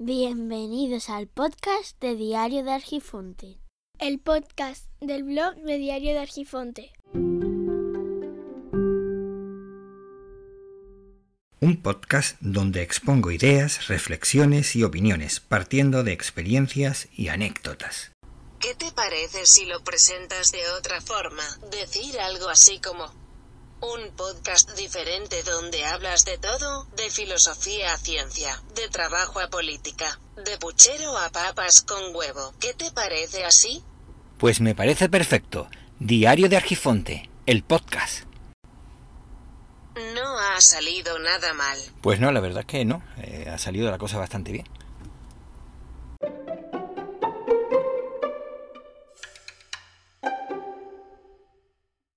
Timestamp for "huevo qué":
32.14-32.74